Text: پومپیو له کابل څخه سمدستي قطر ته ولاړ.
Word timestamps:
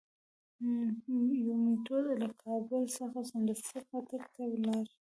پومپیو 1.03 1.99
له 2.21 2.29
کابل 2.43 2.81
څخه 2.97 3.19
سمدستي 3.31 3.79
قطر 3.89 4.21
ته 4.35 4.41
ولاړ. 4.51 4.85